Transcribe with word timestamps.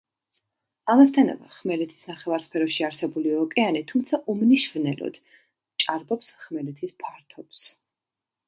ამასთანავე 0.93 1.49
ხმელეთის 1.57 1.99
ნახევარსფეროში 2.11 2.87
არსებული 2.87 3.35
ოკეანე, 3.41 3.83
თუმცა 3.93 4.21
უმნიშვნელოდ, 4.35 5.23
ჭარბობს 5.85 6.35
ხმელეთის 6.47 6.97
ფართობს. 7.05 7.63